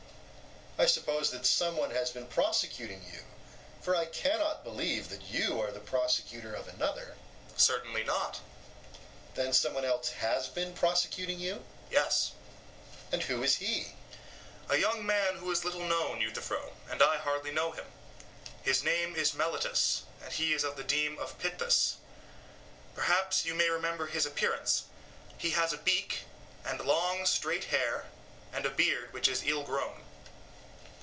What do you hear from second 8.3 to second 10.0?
EUTHYPHRO: Then some one